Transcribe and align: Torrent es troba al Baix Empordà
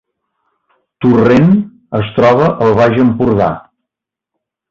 Torrent 1.05 1.51
es 1.99 2.09
troba 2.17 2.49
al 2.67 2.75
Baix 2.81 2.99
Empordà 3.05 3.51